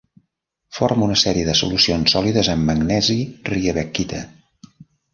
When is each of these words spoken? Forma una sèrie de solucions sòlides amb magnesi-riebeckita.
Forma 0.77 1.05
una 1.07 1.17
sèrie 1.25 1.49
de 1.51 1.55
solucions 1.61 2.15
sòlides 2.15 2.51
amb 2.57 2.69
magnesi-riebeckita. 2.73 4.27